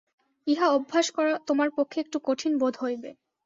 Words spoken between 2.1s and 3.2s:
কঠিন বোধ হইবে।